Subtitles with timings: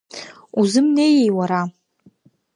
[0.59, 1.61] Узымнеии уара?